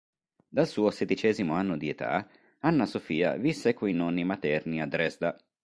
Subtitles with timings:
[0.49, 2.27] Dal suo sedicesimo anno di età
[2.61, 5.37] Anna Sofia visse coi nonni materni a Dresda.